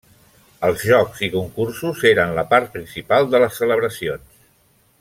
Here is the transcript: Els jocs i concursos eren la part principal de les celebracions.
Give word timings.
Els 0.67 0.85
jocs 0.91 1.19
i 1.27 1.29
concursos 1.35 2.01
eren 2.13 2.33
la 2.39 2.45
part 2.55 2.73
principal 2.79 3.29
de 3.35 3.43
les 3.45 3.61
celebracions. 3.63 4.27